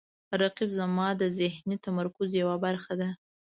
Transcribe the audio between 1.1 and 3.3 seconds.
د ذهني تمرکز یوه برخه ده